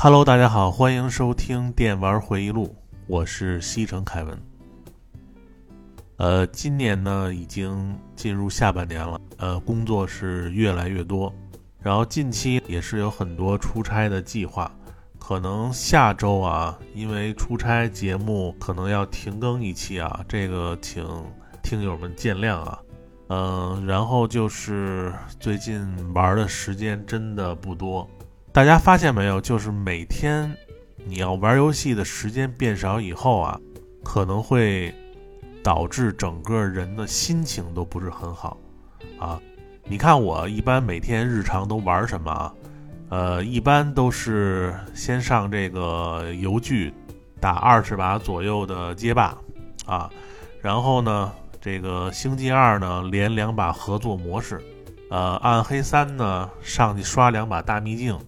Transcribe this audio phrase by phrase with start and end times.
[0.00, 2.72] Hello，大家好，欢迎收听电玩回忆录，
[3.08, 4.40] 我是西城凯文。
[6.18, 11.34] 呃，今年呢已经进入下半年了，呃，工作是越来越多，
[11.80, 14.70] 然后近期也是有很多出差的计划，
[15.18, 21.04] 可能下周啊，因为出差节目可能要停更一期啊，这个请
[21.60, 22.78] 听友们见谅啊。
[23.30, 25.84] 嗯，然后就是最近
[26.14, 28.08] 玩的时间真的不多，
[28.58, 29.40] 大家发现没有？
[29.40, 30.52] 就是每天
[31.04, 33.60] 你要玩游戏的时间变少以后啊，
[34.02, 34.92] 可能会。
[35.62, 38.56] 导致整个人的心情都不是很好，
[39.18, 39.38] 啊，
[39.84, 42.54] 你看我一般每天日常都玩什么啊？
[43.10, 46.92] 呃，一般都是先上这个游具，
[47.38, 49.36] 打二十把左右的街霸，
[49.84, 50.10] 啊，
[50.62, 54.60] 然后呢，这个星际二呢连两把合作模式，
[55.10, 58.18] 呃，暗黑三呢上去刷两把大秘境，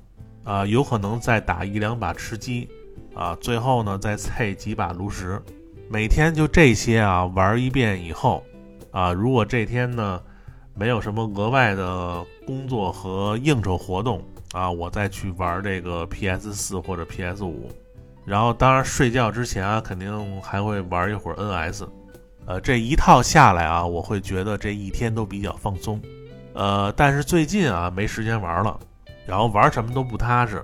[0.45, 2.69] 啊，有可能再打一两把吃鸡，
[3.15, 5.41] 啊，最后呢再菜几把炉石。
[5.89, 8.45] 每天就这些啊，玩一遍以后，
[8.91, 10.21] 啊，如果这天呢
[10.75, 17.69] 没有什么额外的工作和应酬活动啊，我再去玩这个 PS 四或者 PS 五，
[18.25, 21.89] 然后当然睡觉之前啊，肯定还会玩一会儿 NS，
[22.47, 26.01] 呃，这一套下来啊，我会觉得这一天都比较放松，
[26.55, 28.79] 呃，但是最近啊没时间玩了，
[29.31, 30.61] 然后玩什么都不踏实，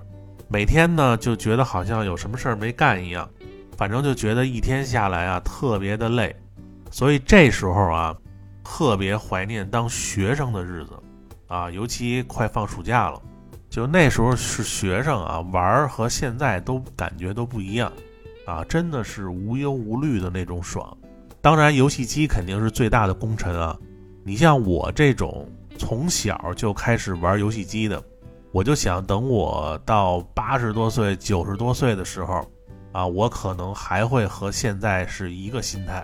[0.49, 3.31] 每天呢就觉得好像有什么事儿没干一样。
[3.77, 6.35] 反正就觉得一天下来啊特别的累，
[6.91, 8.13] 所以这时候啊
[8.65, 10.95] 特别怀念当学生的日子
[11.47, 13.23] 啊，尤其快放暑假了，
[13.71, 17.93] 就那时候是学生啊，玩和现在都感觉都不一样
[18.47, 20.85] 啊，真的是无忧无虑的那种爽。
[21.41, 23.79] 当然，游戏机肯定是最大的功臣啊。
[24.25, 25.49] 你像我这种
[25.79, 28.03] 从小就开始玩游戏机的，
[28.57, 32.43] 我就想等我到八十多岁、九十多岁的时候。
[32.91, 36.03] 啊，我可能还会和现在是一个心态，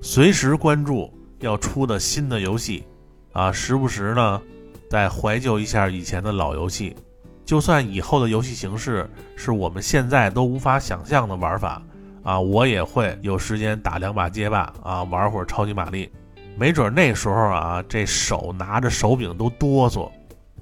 [0.00, 2.86] 随时关注要出的新的游戏，
[3.34, 4.40] 啊，时不时呢
[4.88, 6.96] 再怀旧一下以前的老游戏，
[7.44, 9.06] 就算以后的游戏形式
[9.36, 11.82] 是我们现在都无法想象的玩法，
[12.22, 16.10] 啊，我也会有时间打两把街霸啊，玩会儿超级玛丽，
[16.56, 20.10] 没准那时候啊，这手拿着手柄都哆嗦，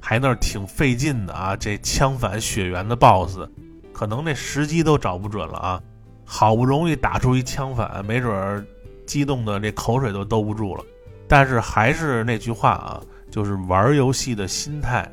[0.01, 3.49] 还那挺费劲的啊，这枪反血缘的 BOSS。
[3.93, 5.83] 可能那时机都找不准了啊！
[6.25, 8.65] 好不容易打出一枪反，没准儿
[9.05, 10.85] 激动的这口水都兜不住了。
[11.27, 15.11] 但是还是那句话啊，就是玩游戏的心态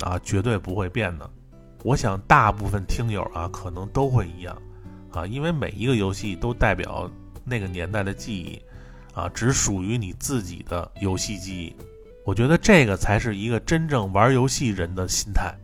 [0.00, 1.30] 啊，绝对不会变的。
[1.82, 4.56] 我想大部分听友啊，可能都会一样
[5.10, 7.10] 啊，因为每一个游戏都代表
[7.44, 8.62] 那个年代的记忆
[9.12, 11.76] 啊，只属于你自己的游戏记忆。
[12.24, 15.54] 我觉得这个才是一个真正玩游戏人的心态。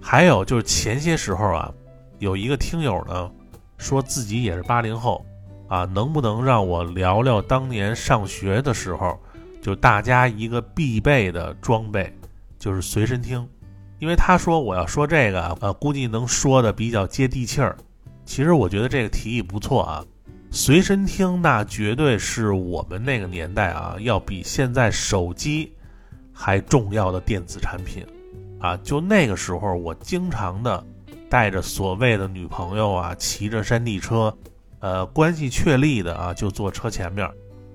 [0.00, 1.72] 还有就是前些时候啊。
[2.20, 3.30] 有一个听友呢，
[3.76, 5.24] 说自己也是八零后，
[5.68, 9.16] 啊，能不能让我聊聊当年上学的时候，
[9.62, 12.12] 就大家一个必备的装备，
[12.58, 13.48] 就是随身听。
[14.00, 17.76] 因为他说我要说这个，呃，估计能说的比较接地气儿。
[18.24, 20.04] 其实我觉得这个提议不错啊，
[20.50, 25.72] 随身听那绝对是我们那个年代啊，要比现在手机
[26.40, 28.06] 还重要的电子产品，
[28.60, 30.84] 啊，就那个时候我经常的。
[31.30, 34.34] 带着所谓的女朋友啊，骑着山地车，
[34.80, 37.30] 呃，关系确立的啊，就坐车前面，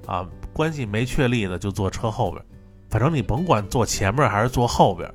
[0.07, 2.43] 啊，关系没确立的就坐车后边，
[2.89, 5.07] 反正你甭管坐前面还是坐后边，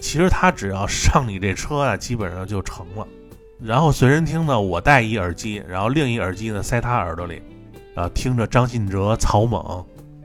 [0.00, 3.06] 其实他只要上你这车啊，基本上就成了。
[3.60, 7.42] 然后随身听呢，我戴一耳机，然后另一耳机呢塞他耳朵里，
[7.94, 9.84] 啊，听着张信哲、草蜢，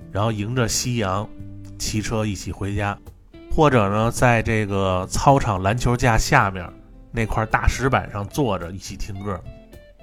[0.10, 1.28] 然后迎着夕阳，
[1.78, 2.98] 骑车一起回家，
[3.52, 6.68] 或者呢，在这个操场篮球架下面。
[7.10, 9.42] 那块大石板上坐着一起听歌，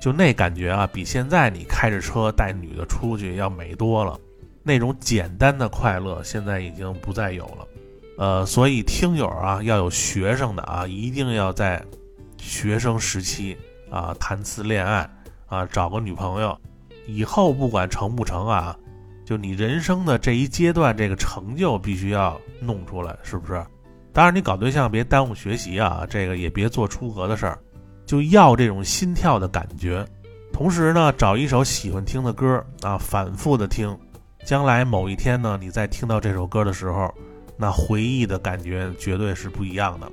[0.00, 4.18] 就那感觉啊，比现在你开着车带女的出去要美多了。
[4.64, 7.68] 那种简单的快乐现在已经不再有了。
[8.16, 11.84] 呃，所以听友啊，要有学生的啊，一定要在
[12.38, 13.56] 学生时期
[13.90, 15.08] 啊谈次恋爱
[15.46, 16.58] 啊，找个女朋友，
[17.06, 18.76] 以后不管成不成啊，
[19.24, 23.64] 就你人生的这一阶段这个成就必须要弄出来，是不是？
[24.12, 27.58] 当然，你搞对象别耽误学习啊，这个也别做出格的事儿，
[28.06, 30.06] 就要这种心跳的感觉。
[30.52, 33.98] 同时呢，找一首喜欢听的歌啊，反复的听。
[34.44, 37.12] 将来某一天呢，你再听到这首歌的时候，
[37.56, 40.12] 那回忆的感觉绝对是不一样的。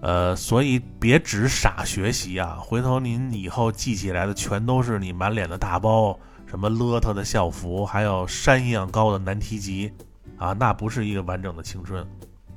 [0.00, 6.18] 呃，所以别只傻学习啊，回头您以后记起来的全都是你满脸的大包，
[6.52, 9.90] 什么邋遢的校服，还有山一样高的难题集
[10.36, 12.06] 啊，那不是一个完整的青春。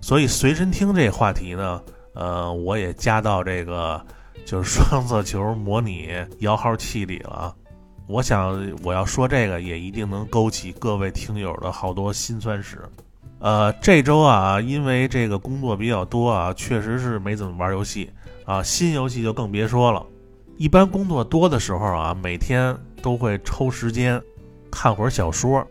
[0.01, 1.81] 所以随身听这话题呢，
[2.13, 4.06] 呃，我也加到这个
[4.45, 6.09] 就是双色球模拟
[6.39, 7.56] 摇号器里了。
[8.06, 12.81] 我想我要说这个，也一定能勾起各位听友的好多辛酸史。
[13.39, 18.12] 呃，这周啊，因为这个工作比较多啊，确实是没怎么玩游戏
[18.44, 20.06] 啊，新游戏就更别说了。
[20.57, 22.75] 一般工作多的时候啊，每天
[23.06, 24.19] 都会抽时间
[24.72, 25.63] 看会儿小说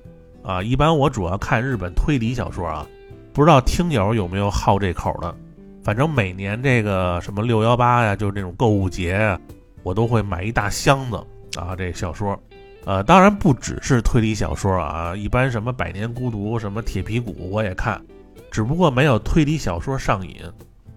[0.45, 0.63] 啊。
[0.63, 2.87] 一般我主要看日本推理小说啊，
[3.33, 5.35] 不知道听友有没有好这口的。
[5.83, 9.37] 反正每年这个什么六幺八呀，就是这种购物节，
[9.83, 11.17] 我都会买一大箱子
[11.59, 12.41] 啊，这小说。
[12.85, 18.01] 呃，当然不只是推理小说啊，一般什么《百年孤独》、什么《铁皮鼓》我也看，
[18.49, 20.37] 只不过没有推理小说上瘾。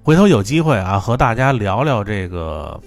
[0.03, 2.79] 回头有机会啊，和大家聊聊这个。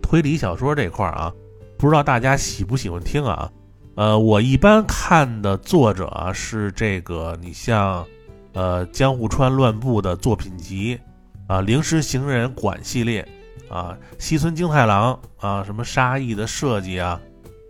[0.00, 1.30] 推理小说这块儿啊，
[1.78, 3.48] 不知道大家喜不喜欢听啊？
[3.94, 8.04] 呃，我一般看的作者啊是这个，你像，
[8.52, 10.98] 呃，江户川乱步的作品集
[11.46, 13.26] 啊，灵石行人馆系列
[13.68, 17.20] 啊，西村京太郎啊，什么沙溢的设计啊，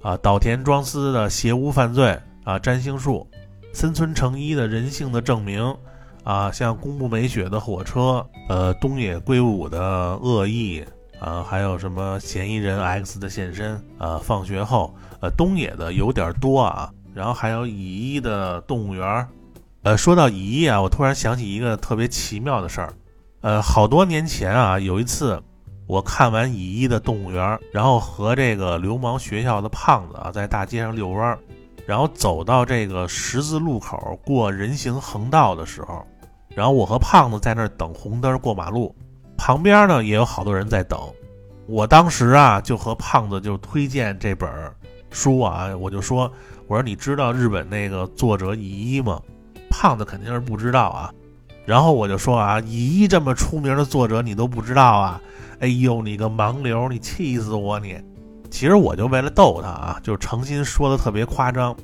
[0.01, 3.27] 啊，岛田庄司的邪无犯罪啊，占星术，
[3.75, 5.77] 森村诚一的人性的证明
[6.25, 9.79] 啊，像宫部美雪的火车，呃，东野圭吾的
[10.17, 10.83] 恶意。
[11.21, 13.83] 啊，还有什么嫌疑人 X 的现身？
[13.99, 16.91] 呃，放学后，呃，东野的有点多啊。
[17.15, 19.29] 然后还有乙一的动物园。
[19.83, 22.95] 呃，说到乙一啊，我突然想起一个特别奇妙的事儿。
[23.41, 25.43] 呃，好多年前啊，有一次
[25.87, 31.39] 我看完乙一的动物园，然后和这个流氓学校的胖子啊在大街上遛弯儿，
[31.87, 36.05] 然后走到这个十字路口过人行横道的时候，
[36.55, 38.95] 然后我和胖子在那儿等红灯过马路。
[39.39, 41.01] 旁边呢也有好多人在等，
[41.67, 44.51] 我当时啊就和胖子就推荐这本
[45.11, 46.31] 书啊，我就说
[46.67, 49.19] 我说你知道日本那个作者乙一吗？
[49.71, 51.11] 胖子肯定是不知道啊，
[51.65, 55.21] 然后我就说啊，乙一这么出名的作者你都不知道啊？
[55.61, 57.97] 哎呦你个盲流，你气死我你！
[58.51, 61.77] 其实我就为了逗他啊，就诚心说的特别夸张，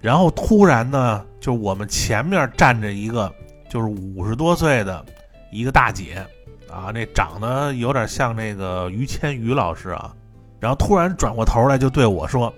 [0.00, 3.32] 然后突然呢，就我们前面站着一个
[3.68, 5.04] 就是五十多岁的
[5.50, 6.26] 一个大姐。
[6.72, 10.12] 啊，那长得有点像那个于谦于老师啊，
[10.58, 12.52] 然后突然转过头来就对我说：“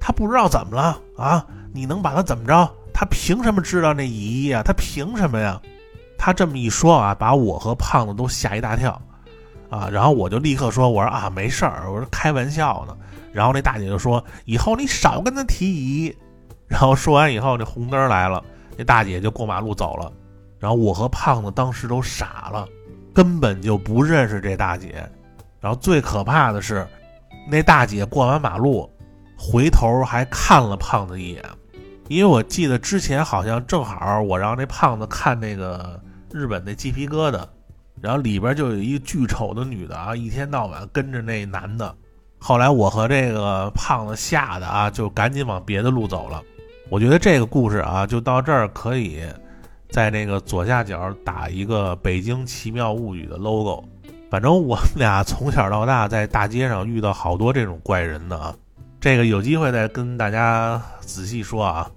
[0.00, 1.46] 他不知道怎么了啊？
[1.72, 2.68] 你能把他怎么着？
[2.92, 4.62] 他凭什么知道那乙一啊？
[4.64, 5.60] 他凭什么呀？”
[6.18, 9.00] 他这么一说啊，把我和胖子都吓一大跳
[9.70, 9.88] 啊！
[9.90, 12.94] 然后我就立刻说：“我说啊，没事儿，我说开玩笑呢。”
[13.32, 16.18] 然后那大姐就说：“以后你少跟他提乙一。”
[16.68, 18.42] 然后说完以后，这红灯来了，
[18.76, 20.12] 那大姐就过马路走了。
[20.58, 22.68] 然后我和胖子当时都傻了。
[23.20, 25.06] 根本就不认识这大姐，
[25.60, 26.88] 然后最可怕的是，
[27.50, 28.90] 那大姐过完马路，
[29.36, 31.44] 回头还看了胖子一眼，
[32.08, 36.00] 因为我记得之前好像正好我让那胖子看那个
[36.32, 37.44] 日本那鸡皮疙瘩，
[38.00, 41.94] 然后里边就有一个巨丑的女的啊，一天到晚跟着那男的，
[42.38, 46.42] 后来我和这个胖子吓得啊，就赶紧往别的路走了。
[46.88, 49.22] 我觉得这个故事啊，就到这儿可以。
[49.90, 53.84] 在那个左下角打一个“北京奇妙物语”的 logo，
[54.30, 58.54] 反正我们俩从小到大在大街上遇到好多这种怪人的啊，
[59.00, 61.90] 这个有机会再跟大家仔细说啊。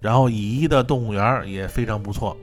[0.00, 2.34] 然后乙一的动物园也非常不错，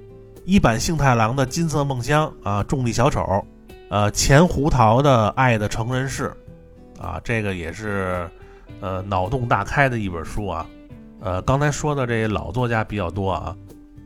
[0.46, 3.44] 一版幸太郎的金色梦乡啊，重力小丑，
[3.90, 6.32] 呃，钱胡桃的爱的成人式，
[7.00, 8.30] 啊，这个也是
[8.80, 10.68] 呃脑洞大开的一本书啊。
[11.20, 13.56] 呃，刚才说的这老作家比较多啊。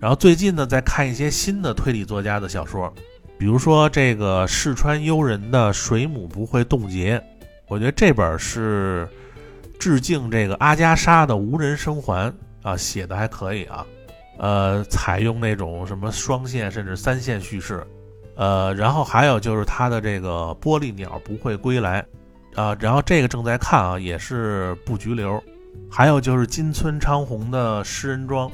[0.01, 2.91] 然后最近呢，在看一些新的推理作家的小说，
[3.37, 7.19] 比如说这个四川悠人的《水母不会冻结》，
[7.67, 9.07] 我觉得这本是
[9.77, 12.31] 致敬这个阿加莎的《无人生还》
[12.63, 13.85] 啊，写的还可以啊。
[14.39, 17.85] 呃，采用那种什么双线甚至三线叙事，
[18.35, 20.29] 呃，然后还有就是他的这个
[20.59, 22.03] 《玻璃鸟不会归来》
[22.59, 25.39] 啊，然后这个正在看啊，也是不局流。
[25.91, 28.49] 还有就是金村昌宏的《诗人庄》。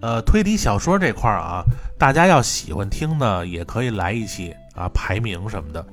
[0.00, 1.64] 呃，推理小说这块儿啊，
[1.98, 5.84] 大家要喜欢听呢，也可以来一期啊，排名什么的，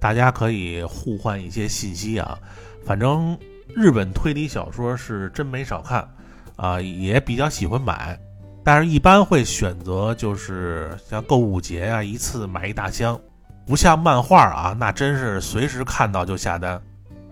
[0.00, 2.36] 大家可以互换一些信息啊。
[2.84, 3.38] 反正
[3.74, 6.08] 日本推理小说是真没少看
[6.56, 8.18] 啊，也比较喜欢买，
[8.64, 13.16] 但是一般会选择就是像购物节啊，一次买一大箱，
[13.64, 16.82] 不像漫画啊，那真是随时看到就下单。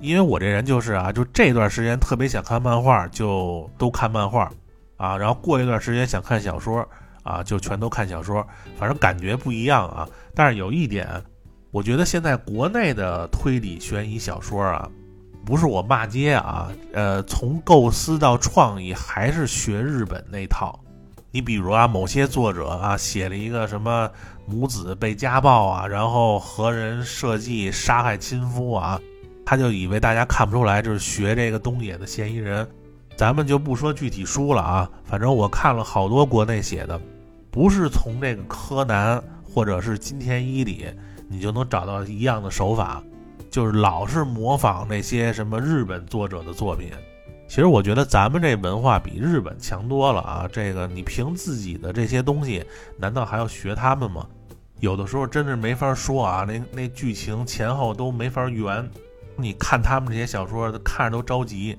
[0.00, 4.50] 因为我这人就是啊，就这段时间特别想看漫画，就都看漫画。
[5.00, 6.86] 啊，然后过一段时间想看小说，
[7.22, 8.46] 啊，就全都看小说，
[8.78, 10.06] 反正感觉不一样啊。
[10.34, 11.08] 但是有一点，
[11.70, 14.86] 我觉得现在国内的推理悬疑小说啊，
[15.46, 20.78] 不是我骂街啊，呃，从构思到创意还是学日本那套。
[21.30, 24.10] 你比如啊，某些作者啊写了一个什么
[24.44, 29.00] 母子被家暴啊，然后和人设计杀害亲夫啊，
[29.46, 32.68] 他就以为大家看不出来，就是学这个东野的嫌疑人。
[33.20, 36.98] 咱们就不说具体书了啊，反正我看了好多国内写的，
[37.50, 40.86] 不是从这个柯南或者是金田一里，
[41.28, 43.02] 你就能找到一样的手法，
[43.50, 46.92] 就是老是模仿那些什么日本作者的作品。
[47.46, 50.48] 其实我觉得咱们这文化比日本强多了啊！
[50.50, 52.64] 这个你凭自己的这些东西，
[52.96, 54.26] 难道还要学他们吗？
[54.78, 58.88] 有的时候真是没法说啊，那那剧情前后都没法圆。
[59.36, 61.76] 你看他们这些小说，看着都着急。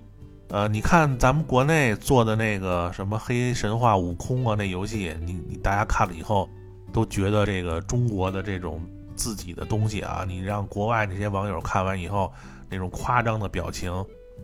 [0.52, 6.50] 呃，你看咱们国内做的那个什么黑神话、悟空啊，那游戏，你你大家看了以后，
[6.92, 8.82] 都觉得这个中国的这种
[9.16, 12.30] 自己的东西啊，你让国外那些网友看完以后，
[12.70, 13.92] 那种夸张的表情。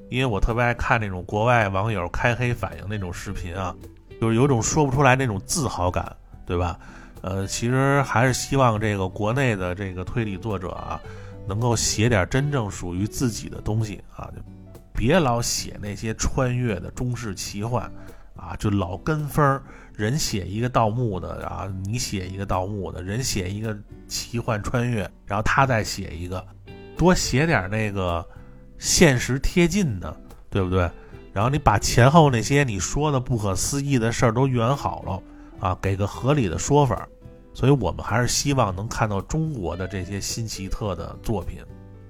[0.10, 3.76] 因为我特别爱看那种国外网友开黑反应那种视频啊，
[4.22, 6.80] 就是有种说不出来那种自豪感，对吧？
[7.20, 11.02] 呃，其实还是希望这个国内的这个推理作者啊，
[11.46, 14.32] 能够写点真正属于自己的东西啊，
[14.98, 17.90] 别老写那些穿越的中式奇幻
[18.36, 19.64] 啊，就老跟风儿，
[19.94, 23.78] 人写一个盗墓的啊，你写一个盗墓的，人写一个
[24.08, 26.44] 奇幻穿越，然后他再写一个，
[26.98, 28.26] 多写点那个。
[28.80, 30.16] 现实贴近的，
[30.52, 30.88] 对不对？
[31.34, 35.24] 然后你把前后那些你说的不可思议的事儿都圆好了
[35.60, 37.10] 啊，给个合理的说法。
[37.56, 41.58] 所以我们还是希望能看到中国的这些新奇特的作品。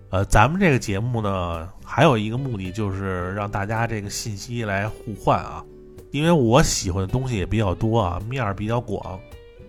[0.10, 5.64] 呃，咱们这个节目呢，还有一个目的就是让大家这个信息来互换啊，
[6.12, 9.20] 因为我喜欢的东西也比较多啊，面儿比较广。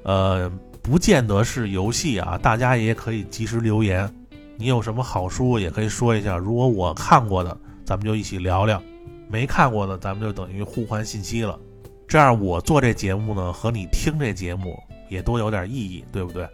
[0.05, 4.09] 呃，不见得是游戏啊，大家也可以及时留言。
[4.57, 8.81] 你有什么好书也可以说一下，如果我看过的，咱们就一起聊聊；
[9.29, 11.59] 没看过的，咱们就等于互换信息了。
[12.07, 14.77] 这样我做这节目呢，和你听这节目
[15.09, 16.49] 也都有点意义，对不对？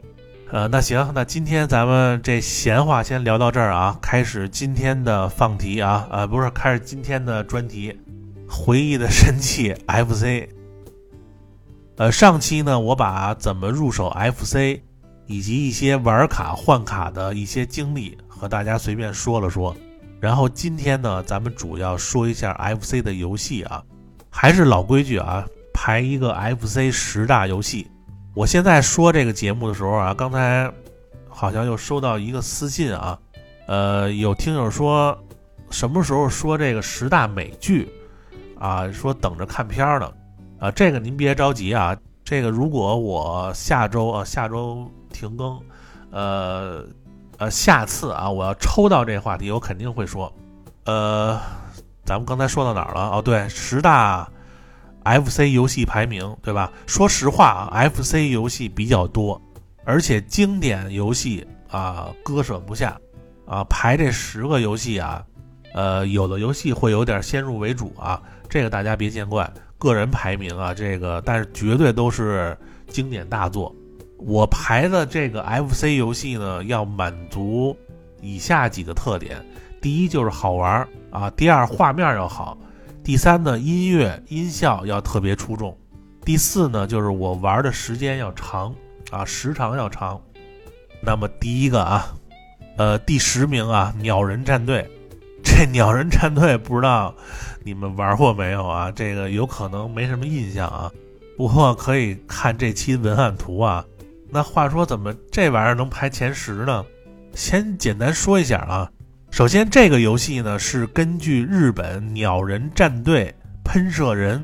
[0.54, 7.92] 呃，那行，那今天咱们这闲话先聊到这儿啊，开始今天的放题啊，呃，不是，开始今天的专题，
[8.48, 10.48] 回忆的神器 FC。
[11.96, 14.80] 呃，上期呢，我把怎么入手 FC。
[15.26, 19.74] 以及一些玩卡换卡的一些经历和大家随便说了说，
[20.20, 23.82] 然后今天呢，咱们主要说一下 FC 的游戏啊，
[24.30, 27.88] 还是老规矩啊，排一个 FC 十大游戏。
[28.34, 30.70] 我现在说这个节目的时候啊，刚才
[31.28, 33.18] 好像又收到一个私信啊，
[33.66, 35.16] 呃，有听友说
[35.70, 37.88] 什么时候说这个十大美剧
[38.58, 40.12] 啊，说等着看片呢，
[40.58, 44.90] 啊，这个您别着急啊，这个如果我下周啊，下周。
[45.14, 45.60] 停更，
[46.10, 46.84] 呃，
[47.38, 50.30] 呃，下次啊，我要抽到这话题，我肯定会说，
[50.86, 51.38] 呃，
[52.04, 53.10] 咱们刚才说到哪儿了？
[53.10, 54.28] 哦，对，十大
[55.04, 56.72] FC 游戏排名，对吧？
[56.86, 59.40] 说实话啊，FC 游戏比较多，
[59.84, 62.98] 而且经典游戏啊，割舍不下
[63.46, 63.62] 啊。
[63.64, 65.24] 排这十个游戏啊，
[65.74, 69.50] 呃，有的游戏会有点先入为主啊，这个大家别见怪。
[69.76, 72.56] 个人排名啊，这个，但是绝对都是
[72.88, 73.74] 经典大作。
[74.16, 77.76] 我排的这个 FC 游戏呢，要满足
[78.22, 79.44] 以下几个特点：
[79.82, 82.56] 第一就是好玩啊；第二画面要好；
[83.04, 85.76] 第三呢音乐音效要特别出众；
[86.24, 88.74] 第四呢就是我玩的时间要长
[89.10, 90.18] 啊，时长要长。
[91.02, 92.16] 那么第一个啊，
[92.78, 94.90] 呃，第十名啊，鸟人战队。
[95.42, 97.14] 这鸟人战队不知道
[97.62, 98.90] 你们玩过没有啊？
[98.90, 100.90] 这个有可能没什么印象啊，
[101.36, 103.84] 不过可以看这期文案图啊。
[104.30, 106.82] 那话说，怎么这玩意儿能排前十呢？
[107.34, 108.90] 先简单说一下啊。
[109.34, 114.40] 首先，这个游戏呢是根据日本鸟人战队喷射人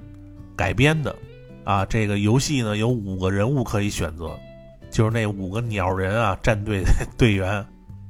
[0.57, 1.15] 改编的
[1.63, 1.87] 啊。
[1.87, 4.37] 这个游戏呢有五个人物可以选择，
[4.91, 6.83] 就是那五个鸟人啊战队
[7.17, 7.65] 队员。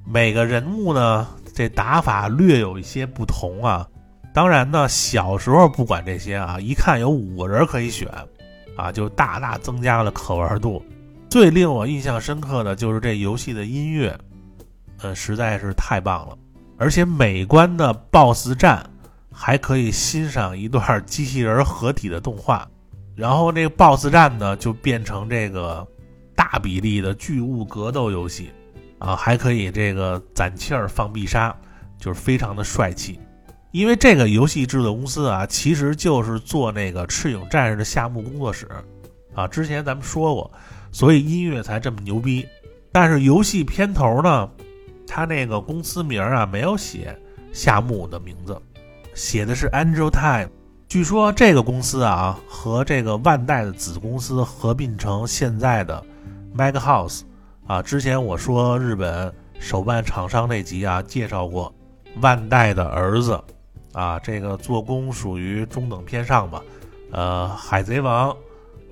[0.06, 3.86] 每个人物呢这打法略有一些不同啊。
[4.32, 8.08] 当然呢，小时候不管这些啊，一看有五个人可以选
[8.74, 10.82] 啊，就大大增加了可玩度。
[11.28, 14.18] 最令我印象深刻的就是这游戏的音乐，
[15.02, 16.38] 呃，实在是太棒了。
[16.80, 18.88] 而且美观的 BOSS 战
[19.30, 22.66] 还可以欣赏一段机器人合体的动画，
[23.14, 25.86] 然后这个 BOSS 战呢就变成这个
[26.34, 28.50] 大比例的巨物格斗游戏，
[28.98, 31.54] 啊，还可以这个攒气儿放必杀，
[31.98, 33.20] 就是非常的帅气。
[33.72, 38.66] 因为这个游戏制作公司啊，其实就是做那个赤影战士的夏目工作室，
[39.34, 40.50] 啊，之前咱们说过。
[40.92, 42.44] 所以音乐才这么牛逼，
[42.90, 44.50] 但是游戏片头呢，
[45.10, 47.18] 他那个公司名啊没有写
[47.52, 48.56] 夏目的名字，
[49.12, 50.48] 写的是 Angel Time。
[50.86, 56.00] 据说这个公司啊和这个万代的子公司合并成现在的
[56.56, 57.22] Mag House
[57.66, 57.82] 啊。
[57.82, 61.74] 之前我说日本手办厂商那集啊介绍过，
[62.20, 63.42] 万代的儿子，
[63.92, 66.62] 啊，这个做工属于中等偏上吧。
[67.10, 68.36] 呃，海贼王、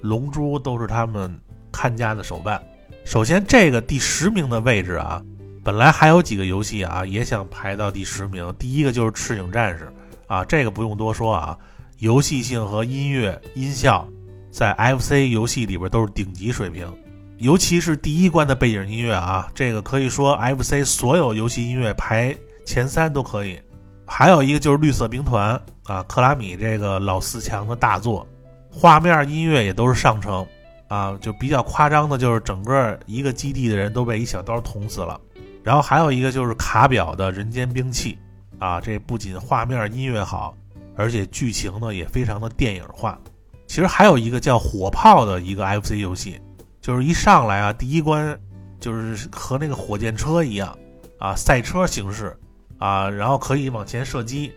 [0.00, 1.32] 龙珠都是他们
[1.70, 2.60] 看家的手办。
[3.04, 5.22] 首先，这个第十名的位置啊，
[5.68, 8.50] 本来还有几个游戏啊也想排到第十名。
[8.58, 9.92] 第一个就是赤影战士
[10.26, 11.58] 啊，这个不用多说啊，
[11.98, 14.08] 游戏性和音乐音效
[14.50, 16.90] 在 FC 游戏里边都是顶级水平。
[17.37, 22.34] 尤其是第一关的背景音乐啊，这个可以说 FC 所有游戏音乐排
[22.64, 23.60] 前三都可以。
[24.06, 25.50] 还有一个就是绿色兵团
[25.84, 28.26] 啊，克拉米这个老四强的大作，
[28.72, 30.46] 画面音乐也都是上乘
[30.88, 31.14] 啊。
[31.20, 35.20] 就比较夸张的就是整个一个基地的人都被一小刀捅死了。
[35.68, 38.16] 然后还有一个就是卡表的人间兵器
[38.58, 40.56] 啊，这不仅画面音乐好，
[40.96, 43.20] 而且剧情呢也非常的电影化。
[43.66, 46.40] 其实还有一个叫火炮的一个 FC 游戏。
[46.80, 48.34] 就是一上来啊，第一关
[48.80, 50.75] 就是和那个火箭车一样
[51.18, 52.34] 啊，赛车形式
[52.78, 54.50] 啊，然后可以往前射击。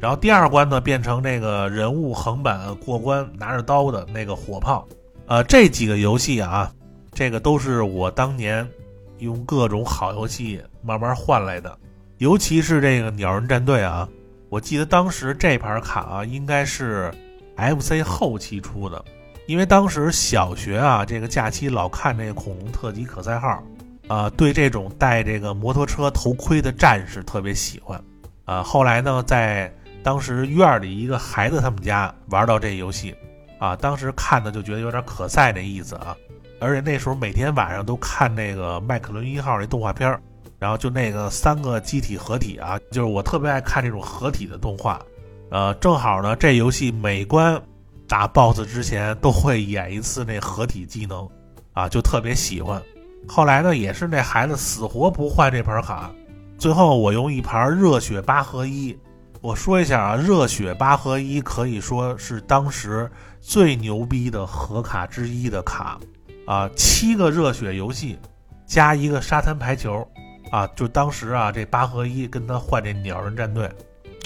[0.00, 4.84] 然后第二关呢，变成这个人物横版过关，拿着刀的那个火炮。
[5.26, 6.72] 呃，这几个游戏啊，
[7.12, 8.68] 这个都是我当年
[9.18, 11.78] 用各种好游戏慢慢换来的。
[12.18, 14.08] 尤其是这个鸟人战队啊，
[14.48, 17.12] 我记得当时这盘卡啊，应该是
[17.56, 19.04] FC 后期出的。
[19.46, 23.62] 因为当时小学啊，这个假期老看这个恐龙特级可赛号，
[24.08, 28.02] 啊，对这种戴这个摩托车头盔的战士特别喜欢，
[28.44, 33.14] 啊，后来呢，在当时院里一个孩子他们家玩到这游戏，
[33.60, 36.16] 啊，当时看的就觉得有点可赛那意思啊，
[36.66, 40.20] 而且那时候每天晚上都看那个麦克伦一号那动画片儿
[40.58, 45.00] 然后就那个三个机体合体啊，就是我特别爱看这种合体的动画，
[45.50, 47.60] 呃，正好呢，这游戏每关。
[48.08, 51.28] 打 BOSS 之前都会演一次那合体技能，
[51.72, 52.80] 啊，就特别喜欢。
[53.26, 56.08] 后来呢，也是那孩子死活不换这盘卡，
[56.56, 58.96] 最后我用一盘热血八合一。
[59.40, 65.98] 我说一下啊，热血八合一可以说是当时最牛逼的合卡之一的卡，
[66.46, 68.18] 啊，七个热血游戏
[68.66, 70.06] 加一个沙滩排球，
[70.50, 73.70] 啊，就当时啊这八合一跟他换这鸟人战队。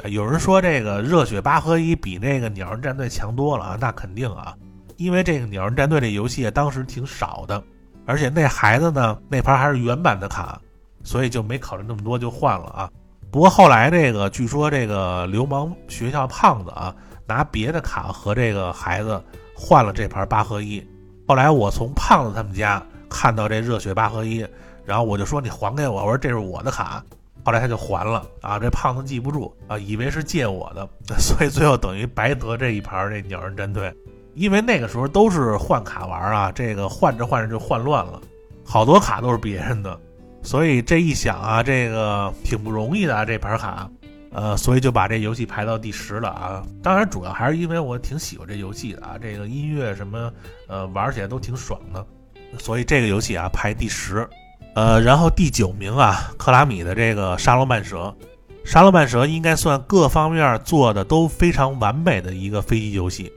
[0.04, 4.56] 有人说这个热血八合一比那个鸟人战队强多了啊，那肯定啊，
[4.96, 7.62] 因为这个鸟人战队这游戏当时挺少的，
[8.06, 10.58] 而且那孩子呢那盘还是原版的卡，
[11.02, 12.90] 所以就没考虑那么多就换了啊。
[13.30, 16.94] 不过后来这个据说这个流氓学校胖子啊
[17.26, 19.22] 拿别的卡和这个孩子
[19.54, 20.82] 换了这盘八合一，
[21.30, 24.44] 后来我从胖子他们家看到这热血八合一，
[24.84, 27.00] 然后我就说你还给我，我说这是我的卡。
[27.44, 30.88] 后来他就还了啊，这胖子记不住啊，以为是借我的，
[31.20, 33.94] 所以最后等于白得这一盘这鸟人战队，
[34.34, 38.20] 因为那个时候都是换卡玩啊，这个换着换着就换乱了，
[38.64, 39.96] 好多卡都是别人的，
[40.42, 43.88] 所以这一想啊，这个挺不容易的啊，这盘卡，
[44.32, 46.62] 呃，所以就把这游戏排到第十了啊。
[46.82, 50.32] 当然主要还是因为我挺喜欢这游戏的啊，这个音乐什么，
[50.68, 52.06] 呃，玩起来都挺爽的，
[52.58, 54.28] 所以这个游戏啊排第十。
[54.74, 58.14] 呃，然后第九名啊，克拉米的这个沙罗曼蛇，
[58.64, 63.32] 沙罗曼蛇应该算各方面做的都非常完美的一个飞机游戏。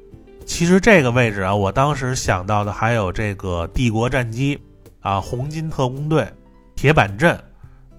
[0.46, 4.60] 其实这个位置啊，我当时想到的还有这个帝国战机
[5.02, 6.28] 啊，红金特工队、
[6.76, 7.36] 铁板阵、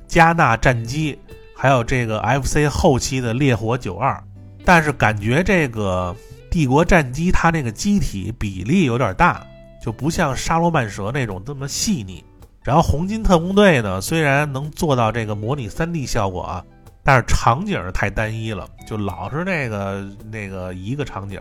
[0.06, 1.18] 加纳战机，
[1.54, 4.22] 还有这个 FC 后期的烈火九二。
[4.64, 6.14] 但是感觉这个
[6.50, 9.46] 帝国战机它那个机体比例有点大，
[9.82, 12.24] 就不像沙罗曼蛇那种这么细腻。
[12.62, 16.64] 然后红金特工队呢，虽然能做到这个模拟 3D 效果啊，
[17.02, 21.38] 但是场景太单一了，就老是那个那个一个场景，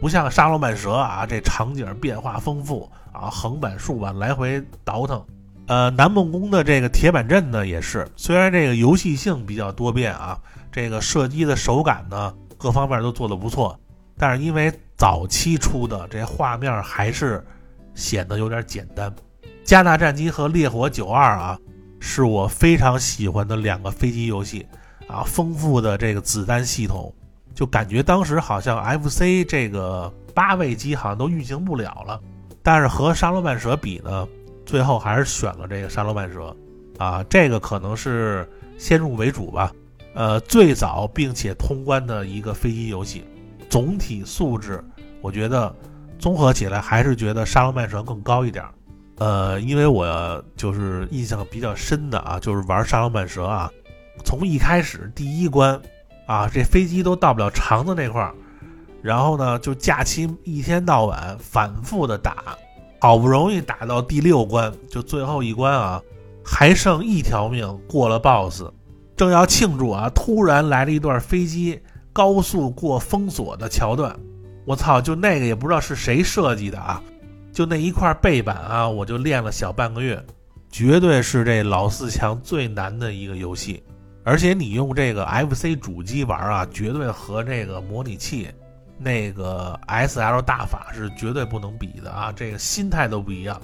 [0.00, 5.20] 不像沙罗曼蛇啊，这场景变化丰富啊，横版竖版来回倒腾。
[5.70, 10.36] 呃，南梦宫的这个铁板阵呢，也是，虽然这个游戏性比较多变啊，
[10.72, 13.78] 这个射击的手感呢，各方面都做得不错，
[14.18, 17.46] 但是因为早期出的这画面还是
[17.94, 19.14] 显得有点简单。
[19.62, 21.56] 加纳战机和烈火九二啊，
[22.00, 24.66] 是我非常喜欢的两个飞机游戏
[25.06, 27.14] 啊，丰富的这个子弹系统，
[27.54, 32.20] 就感觉当时好像 FC 这个八位机好像都运行不了了，
[32.60, 34.26] 但是和沙罗曼蛇比呢，
[34.70, 36.56] 最后还是选了这个沙罗曼蛇
[36.96, 39.72] 啊，这个可能是先入为主吧，
[40.14, 43.24] 呃，最早并且通关的一个飞机游戏，
[43.68, 44.80] 总体素质
[45.22, 45.74] 我觉得
[46.20, 48.64] 综合起来还是觉得沙罗曼蛇更高一点。
[49.16, 53.68] 呃，因为我就是印象比较深的啊，就是玩沙罗曼蛇啊，
[54.24, 55.82] 从一开始第一关
[56.26, 58.32] 啊，这飞机都到不了长的那块儿，
[59.02, 62.56] 然后呢，就假期一天到晚反复的打，
[63.00, 66.02] 好不容易打到第六关，就最后一关啊，
[66.44, 68.64] 还剩一条命过了 BOSS，
[69.16, 71.80] 正要庆祝啊，突然来了一段飞机
[72.12, 74.14] 高速过封锁的桥段。
[74.66, 77.02] 我操，就那个也不知道是谁设计的啊，
[77.52, 80.22] 就那一块背板啊，我就练了小半个月，
[80.70, 83.82] 绝对是这老四强最难的一个游戏。
[84.22, 88.48] 而且你用这个 FC 主机玩啊，绝对和这个模拟器
[89.02, 93.60] 那个 SL 大法是绝对不能比的啊，这个心态都不一样。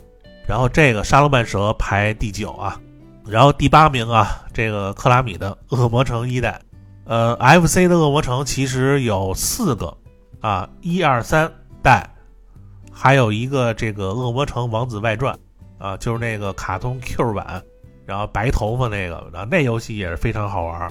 [0.48, 2.80] 然后这个沙罗曼蛇排第九啊，
[3.26, 6.60] 然后第八名啊，这个克拉米的恶魔城一代，
[7.04, 9.96] 呃，FC 的恶魔城其实有四个
[10.40, 12.08] 啊，一二三代，
[12.90, 15.38] 还有一个这个恶魔城王子外传
[15.78, 17.62] 啊，就是那个卡通 Q 版。
[18.06, 20.88] 然后白头发那个，然后那游戏也是非常好玩，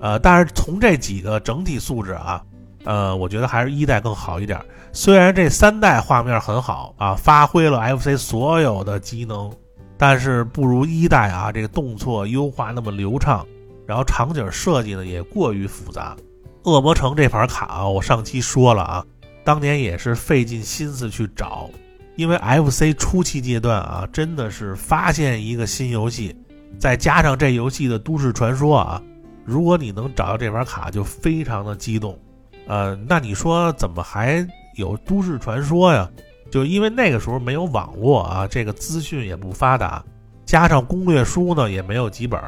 [0.00, 2.44] 呃，但是从这几个整体素质啊，
[2.84, 4.60] 呃，我觉得还是一代更好一点。
[4.92, 9.52] 虽然这三代画面很好啊，发挥了 FC 所有的机能，
[9.96, 13.46] 但是不如一代啊，这个动作优化那么流畅，
[13.86, 16.16] 然后场景设计呢也过于复杂。
[16.64, 19.04] 恶魔城这盘卡啊，我上期说了啊，
[19.44, 21.70] 当年也是费尽心思去找，
[22.16, 26.36] 因为 FC 初期阶段啊，真的是发现一个新游戏。
[26.78, 29.02] 再加上这游戏的都市传说啊，
[29.44, 32.18] 如果你能找到这盘卡，就非常的激动。
[32.68, 36.08] 呃，那你说怎么还有都市传说呀？
[36.50, 40.04] 就因为那个时候没有网络啊，这个资讯也不发达，
[40.46, 42.40] 加上攻略书呢也没有几本，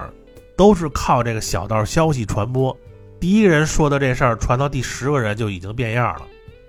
[0.56, 2.74] 都是靠这个小道消息传播。
[3.18, 6.22] 第一个人说的这事儿传到第十个人就已经变样了。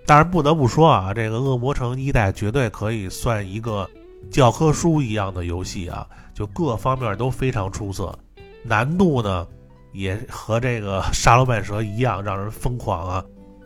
[0.05, 3.89] 但是不得不说啊，这个《恶魔城一代》绝对可以算一个
[4.29, 6.07] 教科书一样的游戏啊。
[6.33, 8.17] 就各方面都非常出色，
[8.63, 9.45] 难度呢
[9.93, 13.23] 也和这个沙罗曼蛇一样让人疯狂啊！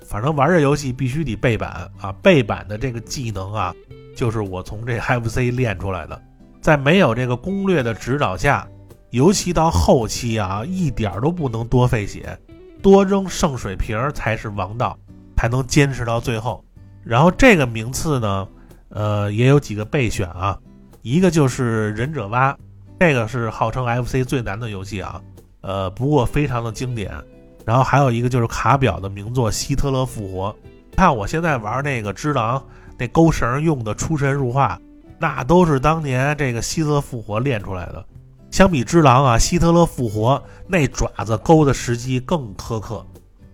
[0.08, 3.74] 反正玩这游戏必须得背板啊，背板的这个技能啊，
[4.16, 6.22] 就是我从这 FC 练出来的。
[6.62, 8.68] 在没有这个攻略的指导下，
[9.10, 12.38] 尤其到后期啊，一点都不能多费血，
[12.82, 14.98] 多扔圣水瓶才是王道，
[15.38, 16.64] 才能坚持到最后。
[17.04, 18.48] 然后这个名次呢，
[18.90, 20.58] 呃，也有几个备选啊，
[21.02, 22.58] 一个就是忍者蛙。
[23.00, 25.22] 这个是号称 FC 最难的游戏啊，
[25.62, 27.12] 呃，不过非常的经典。
[27.66, 30.56] 然后还有一个就是卡表的名作《希特勒复活》。
[30.96, 32.60] 看我现在玩那个《只狼》，
[32.98, 34.80] 那钩绳用的出神入化，
[35.20, 38.06] 那都是当年这个希特勒复活练出来的。
[38.52, 43.06] 相比《只狼》啊，《希特勒复活》那爪子勾的时机更苛刻。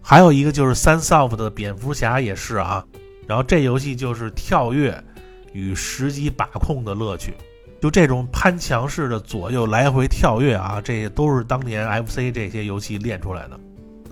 [0.02, 2.86] 还有一个就是三 soft 的蝙蝠侠也是啊。
[3.28, 5.02] 然后这游戏就是跳跃
[5.54, 7.34] 与时机把控的乐趣。
[7.82, 13.60] 就这种攀墙式的左右来回跳跃啊，这些都是当年 FC 这些游戏练出来的。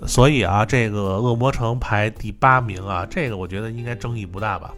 [0.08, 4.74] 所以啊，这个恶魔城排第八名啊，这个我觉得应该争议不大吧。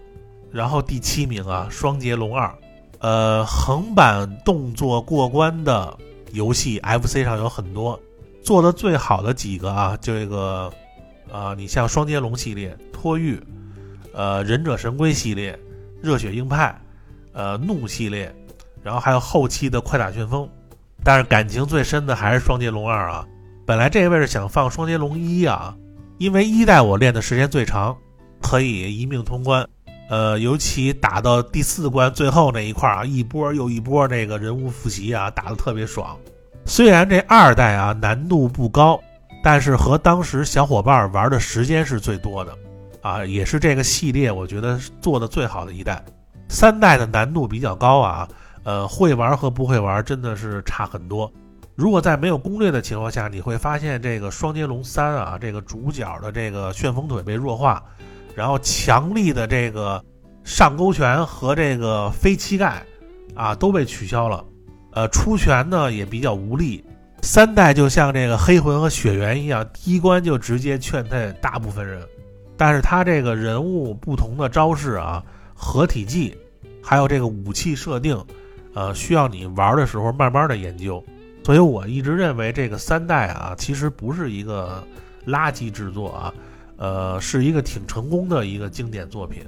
[0.52, 2.54] 然后第七名啊，双截龙二，
[3.00, 5.98] 呃，横版动作过关的
[6.34, 8.00] 游戏 FC 上有很多，
[8.44, 10.72] 做的最好的几个啊，这个
[11.32, 13.42] 啊，你像双截龙系列、托育，
[14.14, 15.58] 呃，忍者神龟系列、
[16.02, 16.78] 热血硬派，
[17.34, 18.34] 呃，怒系列。
[18.84, 20.50] 然后还有后期的快打旋风，
[21.04, 23.24] 但是感情最深的还是双截龙二啊。
[23.72, 25.74] 本来这个位置想放双截龙一啊，
[26.18, 27.96] 因为一代我练的时间最长，
[28.42, 29.66] 可以一命通关。
[30.10, 36.18] 呃，尤其打到第四关最后那一块啊，一波又一波那个人物复习啊，打得特别爽。
[36.66, 39.00] 虽然这二代啊难度不高，
[39.42, 42.54] 但是和当时小伙伴玩的时间是最多的
[43.02, 46.04] 啊，也是这个系列我觉得做的最好的一代。
[46.50, 48.28] 三代的难度比较高啊。
[48.64, 51.32] 呃，会玩和不会玩真的是差很多。
[51.82, 57.84] 如果在没有攻略的情况下，你会发现这个双截龙三啊，这个主角的这个旋风腿被弱化，
[58.36, 60.00] 然后强力的这个
[60.44, 62.84] 上勾拳和这个飞膝盖
[63.34, 64.46] 啊都被取消了。
[64.92, 66.86] 呃，出拳呢也比较无力。
[67.24, 72.08] 三代就像这个黑魂和血缘一样，第一关就直接劝退大部分人。
[72.56, 75.24] 但是他这个人物不同的招式啊，
[75.56, 76.38] 合体技，
[76.80, 78.24] 还有这个武器设定。
[78.76, 81.04] 呃，需要你玩的时候慢慢的研究，
[81.44, 84.84] 所以我一直认为这个三代啊，其实不是一个
[85.26, 86.34] 垃圾制作啊，
[86.78, 89.44] 呃，是一个挺成功的一个经典作品。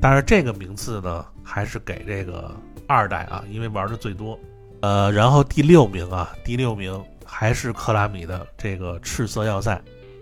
[0.00, 2.54] 但是这个名次呢，还是给这个
[2.86, 4.38] 二代啊，因为玩的最多。
[4.80, 9.80] 呃，然后第六名啊，第六名还是克拉米的这个赤色要塞，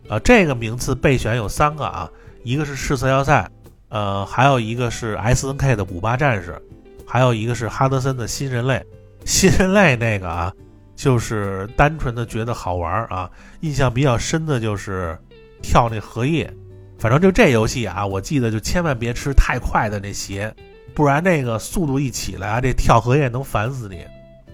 [0.08, 2.10] 呃，这个名次备选有三个啊，
[2.44, 3.50] 一个是赤色要塞，
[3.88, 6.60] 呃，还有一个是 S N K 的古巴战士。
[7.04, 8.82] 还有一个是哈德森的新人类，
[9.26, 10.50] 新人类那个啊，
[10.94, 13.30] 就是单纯的觉得好玩啊。
[13.60, 15.18] 印象比较深的就是
[15.62, 16.52] 跳那荷叶，
[16.98, 20.54] 反正就这游戏啊，我记得就千万别吃太快的那鞋，
[20.94, 24.04] 不然那个速度一起来啊，这跳荷叶能烦死你。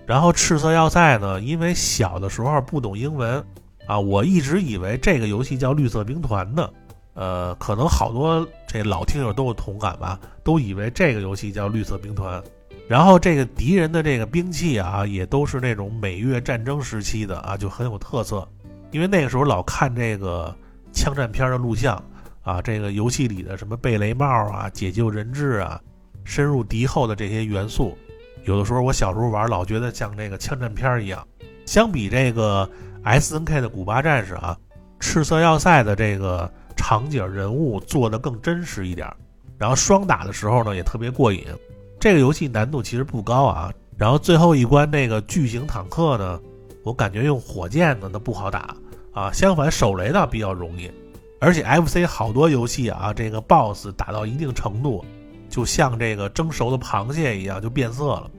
[0.07, 3.45] 然后赤色要塞呢，因为小的时候不懂英文
[3.87, 6.69] 啊，我一直以为这个游戏叫绿色兵团呢。
[7.15, 12.41] 呃，可能好多这老听友都有同感吧，都以为这个游戏叫绿色兵团。
[12.89, 18.49] 然后这个敌人的这个兵器啊，也都是那种美越战争时期的啊，就很有特色。
[18.91, 20.53] 因为那个时候老看这个
[20.93, 22.03] 枪战片的录像
[22.43, 25.81] 啊，这个游戏里的什么贝雷帽啊、解救人质啊、
[26.25, 27.97] 深入敌后的这些元素，
[28.45, 31.23] 有的时候我小时候玩老觉得像这个枪战片一样。
[31.67, 32.69] 相比这个
[33.05, 34.57] S N K 的古巴战士啊，
[34.99, 36.51] 赤色要塞的这个。
[36.81, 39.13] 场景人物做的更真实一点，
[39.59, 41.45] 然后双打的时候呢也特别过瘾。
[42.01, 46.41] 这个游戏难度其实不高啊，然后最后一关那个巨型坦克呢，
[46.85, 48.77] 我感觉用火箭呢那不好打
[49.13, 50.91] 啊，相反手雷呢比较容易。
[51.41, 55.05] 而且 FC 好多游戏啊，这个 BOSS 打到一定程度，
[55.49, 58.31] 就像这个蒸熟的螃蟹一样就变色了。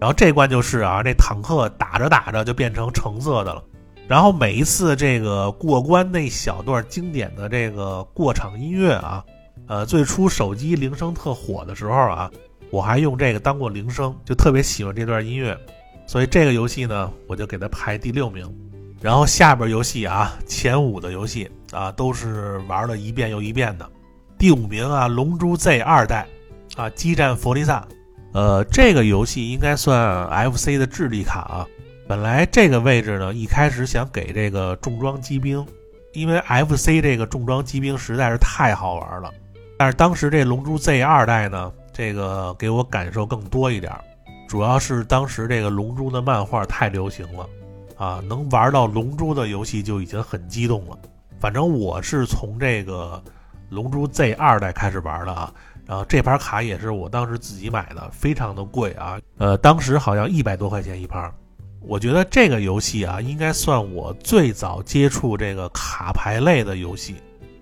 [0.00, 3.62] 然后这关就是啊，这坦克打着打着就变成橙色的了。
[4.06, 9.24] 然后每一次这个过关那小段经典的这个过场音乐啊，
[9.66, 12.30] 呃，最初手机铃声特火的时候啊，
[12.70, 15.56] 我还用这个当过铃声，就特别喜欢这段音乐，
[16.06, 18.46] 所以这个游戏呢，我就给它排第六名。
[19.00, 23.88] 然后下边游戏啊，前五的游戏啊，都是玩了一遍又一遍的。
[24.36, 26.26] 第五名啊，《龙珠 Z 二代》
[26.80, 27.86] 啊，激战弗利萨，
[28.32, 31.66] 呃，这个游戏应该算 FC 的智力卡啊。
[32.06, 35.64] 本来这个位置呢，一开始想给这个重装机兵，
[36.12, 39.30] 因为 FC 这个重装机兵实在是太好玩了。
[39.76, 43.92] 但是当时这龙珠 Z 二代呢，这个给我感受更多一点，
[44.46, 47.48] 主要是当时这个龙珠的漫画太流行了，
[47.96, 50.96] 啊，能玩到龙珠的游戏就已经很激动了。
[51.40, 53.20] 反正我是从这个
[53.68, 55.52] 龙珠 Z 二代开始玩的啊，
[55.86, 61.28] 然后这盘卡也是我当时自己买的，非常的贵啊，呃，当时好像一百多块钱一盘。
[61.80, 67.16] 我觉得这个游戏啊，应该算我最早接触这个卡牌类的游戏。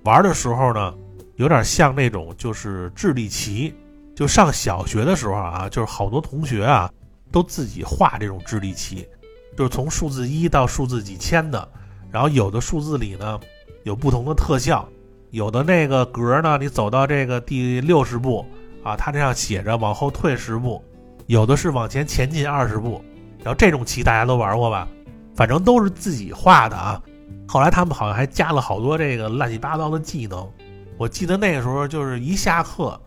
[0.04, 0.92] 玩的时候呢，
[1.36, 3.74] 有点像那种就是智力棋。
[4.16, 6.90] 就上小学的时候啊，就是好多同学啊，
[7.30, 9.06] 都自己画这种智力棋，
[9.54, 11.68] 就是从数字一到数字几千的。
[12.10, 13.38] 然后有的数字里呢，
[13.82, 14.88] 有不同的特效，
[15.32, 18.42] 有的那个格呢，你走到这个第六十步
[18.82, 20.82] 啊，它这样写着往后退十步；
[21.26, 23.04] 有的是往前前进二十步。
[23.44, 24.88] 然后这种棋大家都玩过吧？
[25.34, 27.02] 反正都是自己画的啊。
[27.46, 30.50] 后来他们好像还加了好多这个乱七八糟的技能。
[30.96, 32.98] 我记得那个时候就是一下课，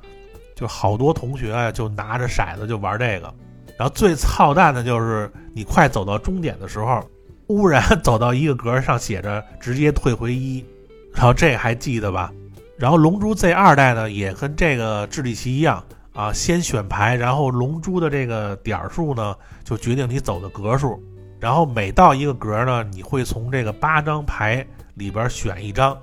[0.60, 3.34] 就好多同学啊就拿着骰子就玩这个。
[3.78, 7.02] 然后最操蛋的就是你快走到终点的时候，
[7.48, 10.65] 忽然 走到一个格上写着直接退回一。
[11.13, 12.30] 然后这还记得吧？
[12.78, 15.82] 然后龙珠 Z 二代呢也跟这个智力棋一样。
[16.12, 21.02] 啊，先选牌，然后龙珠的这个点数呢，就决定你走的格数。
[21.39, 25.98] 然后每到一个格呢，你会从这个八张牌里边选一张。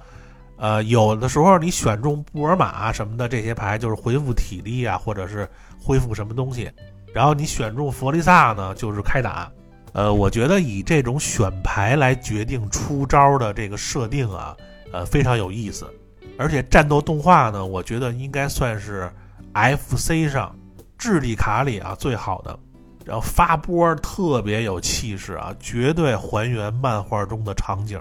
[0.56, 6.70] 呃，有的时候你选中布尔玛什么的这些牌，就是恢复体力啊，或者是恢复什么东西。
[7.14, 9.50] 然后你选中弗利萨呢，就是开打。
[9.92, 14.56] 呃，我觉得以这种选牌来决定出招的这个设定啊，
[14.92, 15.86] 呃，非常有意思。
[16.38, 19.10] 而且战斗动画呢，我觉得应该算是。
[19.54, 20.54] FC 上
[20.98, 22.58] 智力卡里啊最好的，
[23.06, 27.98] 然后发波特别有气势啊，绝对还原漫画中的场景，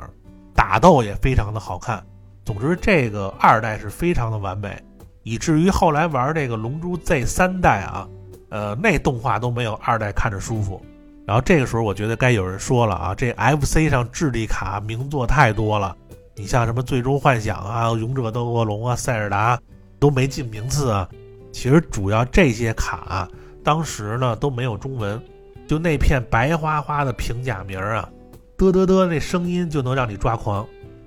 [0.53, 2.05] 打斗也非常的好看。
[2.45, 4.79] 总之，这个二代是非常的完美，
[5.23, 8.07] 以至于后来玩这个龙珠 Z 三代啊，
[8.49, 10.79] 呃，那动画都没有二代看着舒服。
[11.25, 15.97] 然后这个时候，我觉得该有人说了啊，这 FC 上智力卡名作太多了，
[16.35, 19.59] 你像什么最终幻想啊、勇者斗恶龙啊、塞尔达
[19.99, 21.09] 都没进名次啊。
[21.51, 23.27] 其实主要这些卡
[23.63, 25.19] 当时呢都没有中文，
[25.65, 28.07] 就那片白花花的平假名啊，
[28.55, 30.63] 嘚嘚嘚那声音就能让你抓狂。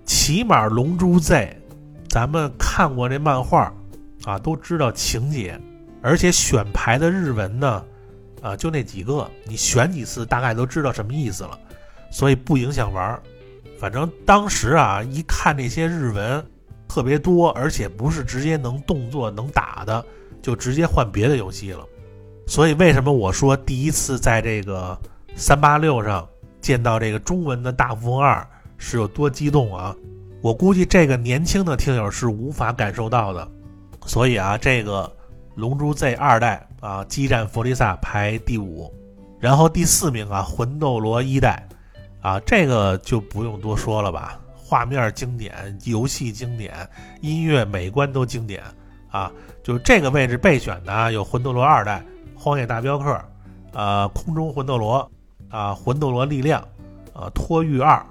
[0.09, 1.55] 起码《龙珠 Z》，
[2.09, 3.71] 咱们看过这漫画
[4.25, 5.61] 啊，都知道情节，
[6.01, 7.85] 而且选牌的日文呢，
[8.41, 11.59] 啊就那几个，你选几次大概都知道什么意思了，
[12.11, 13.21] 所以不影响玩。
[13.79, 16.43] 反正当时啊，一看那些日文
[16.89, 20.03] 特别多，而且不是直接能动作能打的。
[20.41, 21.85] 就直接换别的游戏了，
[22.47, 24.97] 所以为什么我说第一次在这个
[25.35, 26.27] 三八六上
[26.61, 29.95] 见到这个中文的大富翁二是有多激动啊？
[30.41, 33.47] 我估计这个年轻的听友是无法感受到的。
[34.07, 35.13] 所以啊，这个
[35.55, 38.91] 龙珠 Z 二代啊，激战弗利萨排第五，
[39.39, 41.69] 然后第四名啊，魂斗罗一代
[42.23, 46.73] 啊，这个就不用多说了吧，画面经典，游戏经典，
[47.21, 48.63] 音乐美观都经典。
[49.11, 53.19] 啊，就这个位置备选的有魂斗罗二代、荒野大镖客、
[53.73, 55.11] 呃，空中魂斗罗、
[55.49, 56.61] 啊，魂斗罗力量、
[57.15, 58.05] 啊，托玉二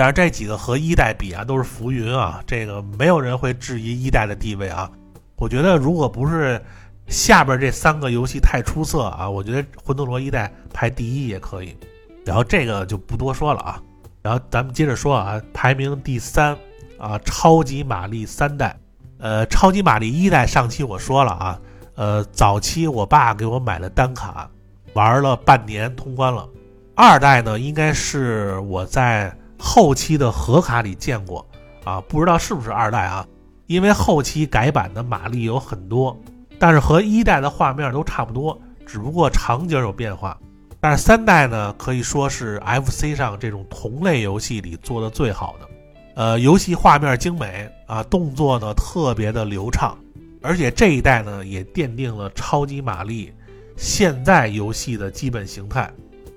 [0.00, 4.90] 但是这几个和一代比啊，都是浮云啊，这个没有人会质疑一代的地位啊。
[5.36, 6.58] 我觉得如果不是
[7.06, 11.76] 下边这三个游戏太出色啊，我觉得魂斗罗一代排第一也可以。
[12.24, 13.82] 然后这个就不多说了啊。
[14.22, 16.56] 然后咱们接着说啊，排名第三
[16.98, 18.74] 啊，超级玛丽三代。
[19.18, 21.60] 呃，超级玛丽一代上期我说了啊，
[21.96, 24.50] 呃，早期我爸给我买了单卡，
[24.94, 26.48] 玩了半年通关了。
[26.94, 29.30] 二代呢，应该是我在
[29.60, 31.46] 后期的盒卡里见过
[31.84, 33.24] 啊，不知道是不是二代啊？
[33.66, 36.18] 因为后期改版的玛丽有很多，
[36.58, 40.36] 但是和一代的画面都差不多，只不过场景有变化。
[40.80, 45.68] 但是三代呢，可以说是 FC 上这种同类游戏里做的最好的。
[46.16, 49.96] 呃，游戏画面精美啊，动作呢特别的流畅，
[50.42, 53.32] 而且这一代呢也奠定了超级玛丽
[53.76, 55.88] 现在游戏的基本形态。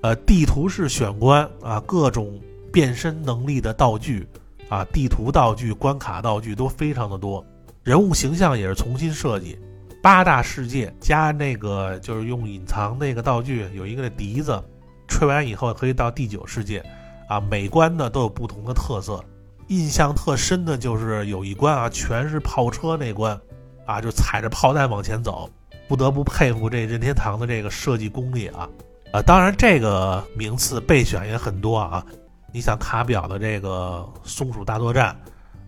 [0.02, 2.38] 呃，地图式选关啊，各种
[2.74, 4.26] 变身能力的道具
[4.68, 7.46] 啊，地图道具、关卡道具都非常的多，
[7.84, 9.56] 人物形象也是重新设计。
[10.02, 14.60] 八大世界加那个就是用隐藏那个道具，有一个笛子，
[15.06, 16.84] 吹完以后可以到第九世界
[17.28, 19.24] 啊，每关呢都有不同的特色。
[19.68, 23.40] 印象特深的就是有一关啊，全是炮车那关，
[23.86, 25.48] 啊，就踩着炮弹往前走，
[25.86, 28.68] 不得不佩服这任天堂的这个设计功力啊，
[29.12, 32.04] 啊，当然这个名次备选也很多啊，
[32.54, 35.20] 你想卡表的这个松鼠大作战，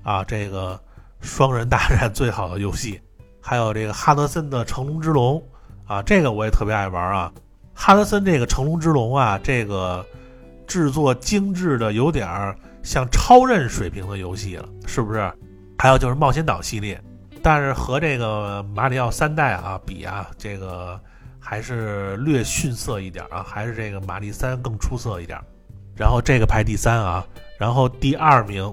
[0.05, 0.81] 啊，这个
[1.21, 3.01] 双人大战最好的游戏，
[3.43, 5.43] 还有这个哈德森的成龙之龙，
[5.85, 7.33] 啊，这个我也特别爱玩啊，
[7.75, 10.07] 哈德森这个成龙之龙啊，这个
[10.65, 12.57] 制作精致的有点儿。
[12.85, 15.29] 像超任水平的游戏了，是不是？
[15.77, 17.03] 还有就是冒险岛系列，
[17.43, 20.97] 但是和这个马里奥三代啊比啊，这个
[21.41, 25.37] 还是略逊色一点啊，还是这个马里三更出色一点。
[25.97, 27.27] 然后这个排第三啊，
[27.59, 28.73] 然后第二名，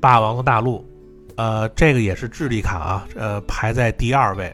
[0.00, 0.84] 霸王的大陆，
[1.36, 4.52] 呃，这个也是智力卡啊，呃，排在第二位。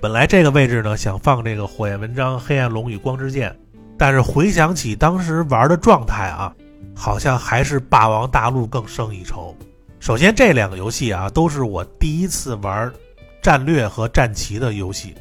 [0.00, 3.56] 本来这个位置呢想放这个火焰纹章、黑暗龙与光之剑，
[3.96, 6.54] 但是回想起当时玩的状态啊。
[6.96, 9.52] 好像还是《霸王大陆》更胜一筹。
[9.98, 12.92] 首先，这两个游戏啊，都是我第一次玩
[13.42, 15.12] 战略和战棋的游戏，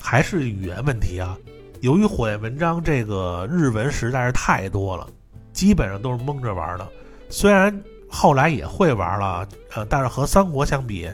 [0.00, 1.38] 还是语言问题啊。
[1.82, 5.06] 由于火焰文章这个日文实在是太多了，
[5.52, 6.88] 基本上都是蒙着玩的。
[7.28, 11.08] 虽然后来也会玩了，呃，但是和三国相比，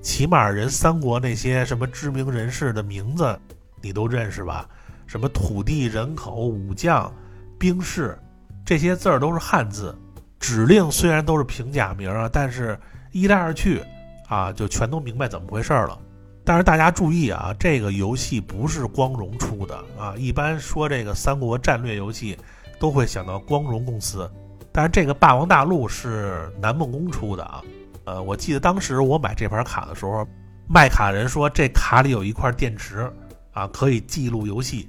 [0.00, 3.38] 起码人三国那些什么知名人士的名字
[3.80, 4.68] 你都认识吧？
[5.06, 7.12] 什么土地、人口、武将、
[7.58, 8.18] 兵士。
[8.64, 9.94] 这些字儿都是汉字，
[10.38, 12.78] 指令虽然都是平假名啊，但是
[13.10, 13.82] 一来二去
[14.28, 15.98] 啊，就全都明白怎么回事了。
[16.44, 20.14] 但是大家注意啊，这个游戏不是光荣出的啊。
[20.16, 22.38] 一般说这个三国战略游戏，
[22.82, 24.28] 都会想到光荣公司，
[24.72, 27.62] 但是这个霸王大陆是南梦宫出的啊。
[28.06, 30.26] 呃，我记得当时我买这盘卡的时候，
[30.68, 33.08] 卖卡人说这卡里有一块电池
[33.52, 34.88] 啊，可以记录游戏。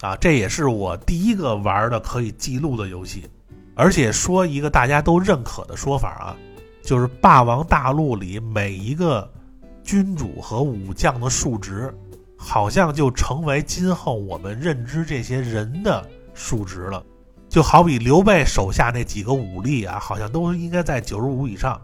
[0.00, 3.28] 啊，这也是我第一个玩的可以记录的游戏，
[3.74, 6.36] 而且说一个大家都认可的说法啊，
[6.82, 9.30] 就是《霸王大陆》里每一个
[9.84, 11.94] 君主和武将的数值，
[12.34, 16.02] 好像就成为今后我们认知这些人的
[16.32, 17.04] 数值了。
[17.50, 21.76] 就好比刘备手下那几个武力啊，好像都应该在九十五以上；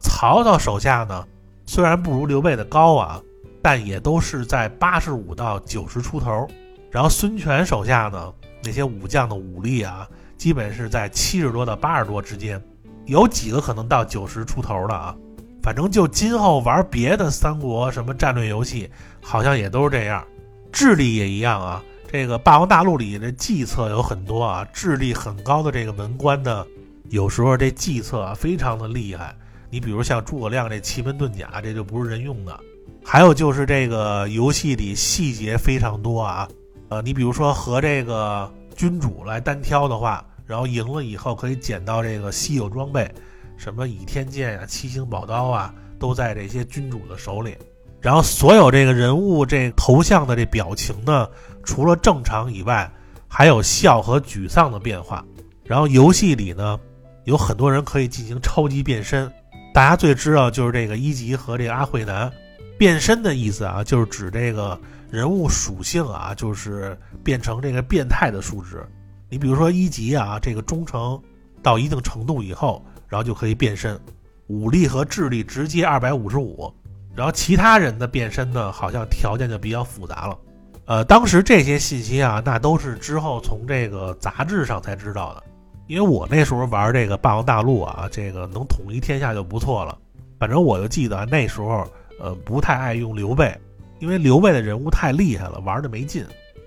[0.00, 1.24] 曹操手下呢，
[1.66, 3.20] 虽然不如刘备的高啊，
[3.60, 6.48] 但也都是在八十五到九十出头。
[6.90, 8.32] 然后孙权手下呢，
[8.64, 10.08] 那些武将的武力啊，
[10.38, 12.60] 基本是在七十多到八十多之间，
[13.04, 15.14] 有几个可能到九十出头的啊。
[15.62, 18.90] 反正就今后玩别的三国什么战略游戏，
[19.22, 20.24] 好像也都是这样。
[20.72, 21.82] 智力也一样啊。
[22.12, 26.66] 这个《霸王大陆》里的计策有很多啊，智力很高的这个文官呢，
[27.08, 29.32] 有时候这计策啊非常的厉害。
[29.70, 32.58] 你比如像诸葛亮这奇门遁甲，这就不是人用的。
[33.04, 36.48] 还有就是这个游戏里细节非常多啊。
[36.88, 43.08] 呃，你比如说和这个君主来单挑的话，然后赢了以后可以捡到这个稀有装备，
[43.56, 47.56] 什么倚天剑啊、七星宝刀啊，都在这些君主的手里。
[48.00, 51.28] 然后所有这个人物这头像的这表情呢，
[51.62, 52.90] 除了正常以外，
[53.28, 55.24] 还有笑和沮丧的变化。
[55.64, 56.78] 然后游戏里呢，
[57.24, 59.30] 有很多人可以进行超级变身，
[59.72, 62.30] 大家最知道就是这个一级和这个阿慧男。
[62.78, 64.78] 变身的意思啊，就是指这个。
[65.10, 68.86] 人物属性啊，就是变成这个变态的数值。
[69.28, 71.20] 你比如说一级啊，这个忠诚
[71.64, 74.00] 到一定程度以后，然后就可以变身，
[74.46, 76.72] 武力和智力直接二百五十五。
[77.20, 80.38] 然后其他人的变身呢，好像条件就比较复杂了。
[80.86, 85.42] 呃，当时这些信息啊，那都是之后从这个杂志上才知道的。
[85.86, 89.98] 因为我那时候玩这个霸王大陆啊，这个能统一天下就不错了。
[90.38, 91.86] 反正我就记得那时候，
[92.18, 93.54] 呃，不太爱用刘备，
[93.98, 96.24] 因为刘备的人物太厉害了，玩的没劲。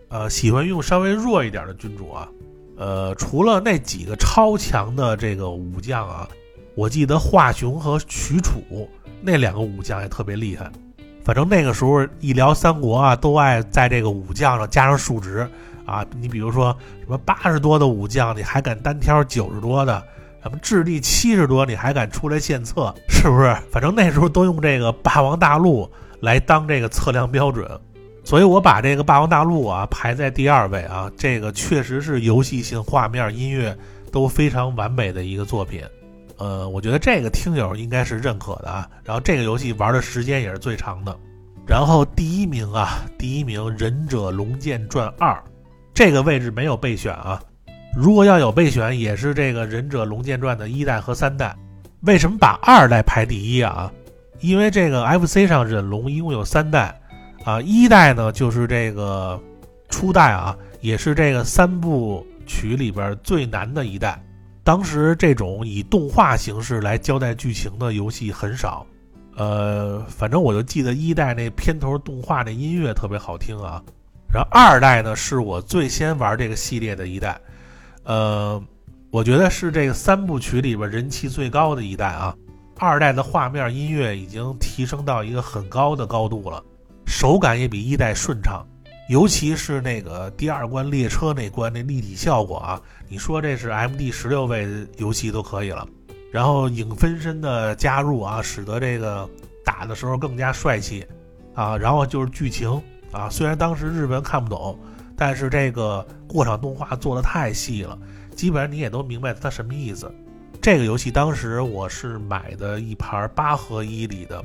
[0.10, 2.30] 呃，喜欢用稍微弱一点的君主啊。
[2.78, 6.30] 呃，除了那几个超强的这个武将啊，
[6.76, 8.88] 我记得华雄和许褚
[9.24, 10.70] 那两个武将也特别厉害。
[11.24, 15.48] 反正那个时候一聊三国啊，都爱在这个武将上加上数值。
[15.86, 20.02] 啊，你比如说什么八十多的武将，你还敢单挑九十多的？
[20.42, 22.94] 什么智力七十多，你还敢出来献策？
[23.10, 23.54] 是不是？
[23.70, 25.90] 反正那时候都用这个霸王大陆
[26.22, 27.70] 来当这个测量标准，
[28.24, 31.12] 所以我把这个霸王大陆啊排在第二位啊。
[31.18, 33.78] 这个确实是游戏性、画面、音乐
[34.10, 35.82] 都非常完美的一个作品。
[36.44, 38.90] 呃，我觉得这个听友应该是认可的啊。
[39.02, 41.18] 然后这个游戏玩的时间也是最长的。
[41.66, 45.32] 然后第一名啊，第一名《忍者龙剑传二》。
[45.94, 47.42] 这个位置没有备选啊，
[47.96, 51.56] 如果要有备选，也是这个《忍者龙剑传》的一代和三代。
[52.02, 53.90] 为什么把二代排第一啊？
[54.42, 57.00] 因为这个 FC 上忍龙一共有三代，
[57.46, 59.40] 啊，一代呢就是这个
[59.88, 64.22] 初代啊，也是这个三部曲里边最难的一代。
[64.64, 68.86] 当时这种以动画形式来交代剧情的游戏很少，
[69.36, 73.84] 呃，反正我就记得一代那片头动画那音乐特别好听啊。
[74.32, 77.40] 然后二代呢，是我最先玩这个系列的一代，
[78.04, 78.64] 呃，
[79.12, 82.34] 我觉得是这个三部曲里边人气最高的一代啊。
[82.80, 86.64] 二代的画面、音乐已经提升到一个很高的高度了，
[87.06, 88.66] 手感也比一代顺畅，
[89.10, 95.88] 尤其是那个第二关列车那关那立体效果啊，你说这是 M D 十六位游戏都可以了。
[96.32, 99.30] 然后影分身的加入啊，使得这个
[99.64, 101.06] 打的时候更加帅气
[101.54, 101.78] 啊。
[101.78, 102.82] 然后就是剧情。
[103.12, 104.76] 啊，虽然当时日本看不懂，
[105.16, 107.96] 但是这个过场动画做的太细了，
[108.36, 110.12] 基本上你也都明白它什么意思。
[110.60, 114.44] 这个游戏当时我是买的一盘八合一里的，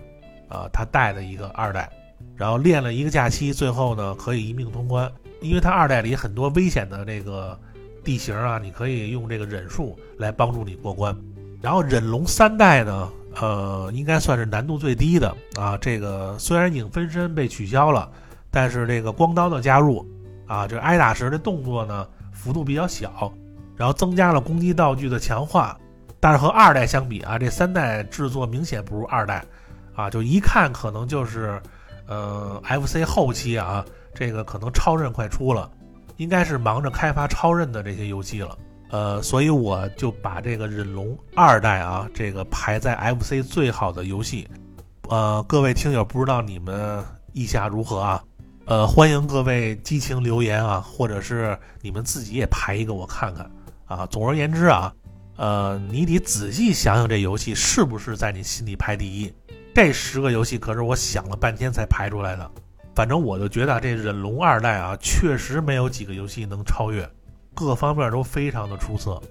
[0.50, 1.88] 啊，它带的一个二代，
[2.36, 5.10] 然后练了一个假期，最后呢可以一命通关。
[5.40, 7.58] 因为它二代里很多危险的这个
[8.02, 11.16] 地形啊，你可以用这个忍术来帮助你过关。
[11.60, 13.08] 然后忍龙三代呢，
[13.40, 15.76] 呃，应该算是难度最低的啊。
[15.78, 18.10] 这个虽然影分身被取消了。
[18.50, 20.04] 但是这个光刀的加入，
[20.46, 23.30] 啊，这挨打时的动作呢幅度比较小，
[23.76, 25.78] 然后增加了攻击道具的强化，
[26.18, 29.44] 但是和二代相比啊，这三代制作明显不如二代，
[29.94, 31.60] 啊，就一看可能就是，
[32.08, 33.84] 呃，FC 后期啊，
[34.14, 35.70] 这个可能超任快出了，
[36.16, 38.58] 应该是忙着开发超任的这些游戏了，
[38.90, 44.48] 呃，所以我就把这个忍龙二代啊，这个排在 FC 最好的游戏，
[45.10, 47.04] 呃，各位听友不知道你们
[47.34, 48.24] 意下如何啊？
[48.64, 53.50] 呃，欢迎各位激情留言啊，或者是你们自己也排一个我看看
[53.86, 54.06] 啊。
[54.06, 54.92] 总而言之啊，
[55.36, 59.32] 呃，你得仔细想想这游戏是不是在你心里排第一。
[59.78, 62.50] 这十个游戏可是我想了半天才排出来的。
[62.96, 67.08] 反正我就觉得这忍龙二代啊，确实没有几个游戏能超越，
[67.54, 69.22] 各方面都非常的出色。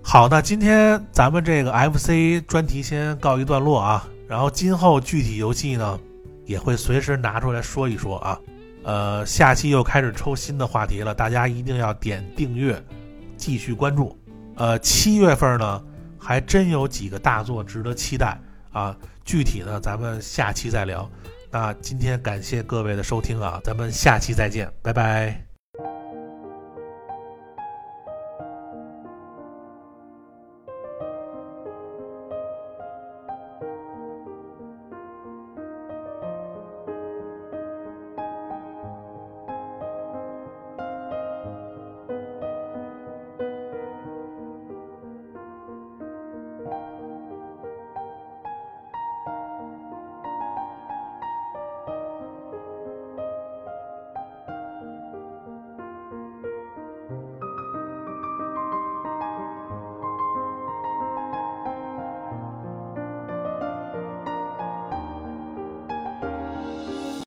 [0.00, 5.98] 好，那今天咱们这个 FC 专题先告一段落啊，然后今后具体游戏呢？
[6.46, 8.38] 也会随时拿出来说一说啊，
[8.84, 12.80] 呃，下期又开始抽新的话题了，大家一定要点订阅，
[13.36, 14.16] 继续关注。
[14.54, 15.82] 呃，七月份呢，
[16.16, 18.40] 还真有几个大作值得期待
[18.70, 18.96] 啊，
[19.28, 21.06] 具体呢，咱们下期再聊。
[21.50, 25.47] 那今天感谢各位的收听啊，咱们下期再见，拜拜。